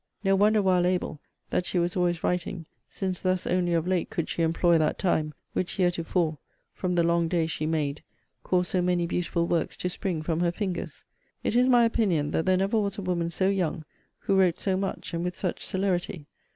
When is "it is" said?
11.43-11.69